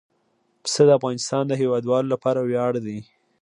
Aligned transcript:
پسه 0.63 0.81
د 0.87 0.89
افغانستان 0.99 1.43
د 1.47 1.53
هیوادوالو 1.61 2.11
لپاره 2.13 2.39
ویاړ 2.41 2.73
دی. 2.85 2.99